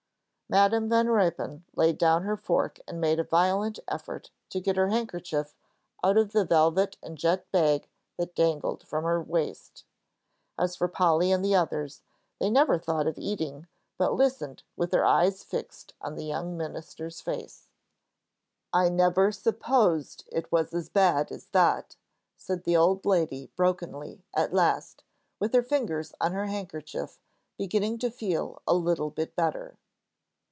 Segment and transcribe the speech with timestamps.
[0.49, 4.89] Madam Van Ruypen laid down her fork and made a violent effort to get her
[4.89, 5.55] handkerchief
[6.03, 9.85] out of the velvet and jet bag that dangled from her waist.
[10.59, 12.01] As for Polly and the others,
[12.37, 13.67] they never thought of eating,
[13.97, 17.69] but listened, with their eyes fastened on the young minister's face.
[18.73, 21.95] "I never supposed it was as bad as that,"
[22.35, 25.05] said the old lady, brokenly; at last,
[25.39, 27.21] with her fingers on her handkerchief,
[27.57, 29.77] beginning to feel a little bit better.